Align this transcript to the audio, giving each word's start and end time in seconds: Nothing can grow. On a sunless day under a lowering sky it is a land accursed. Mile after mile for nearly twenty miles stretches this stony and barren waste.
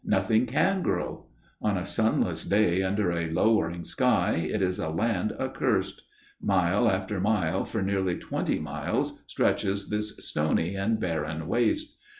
Nothing 0.03 0.47
can 0.47 0.81
grow. 0.81 1.27
On 1.61 1.77
a 1.77 1.85
sunless 1.85 2.43
day 2.43 2.81
under 2.81 3.11
a 3.11 3.29
lowering 3.29 3.83
sky 3.83 4.49
it 4.51 4.59
is 4.59 4.79
a 4.79 4.89
land 4.89 5.31
accursed. 5.33 6.01
Mile 6.41 6.89
after 6.89 7.19
mile 7.19 7.65
for 7.65 7.83
nearly 7.83 8.17
twenty 8.17 8.57
miles 8.57 9.21
stretches 9.27 9.89
this 9.89 10.17
stony 10.17 10.73
and 10.73 10.99
barren 10.99 11.47
waste. 11.47 11.97